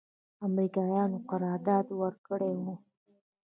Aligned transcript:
امریکایانو 0.47 1.17
قرارداد 1.29 1.87
ورکړی 2.01 2.51
و. 2.63 2.65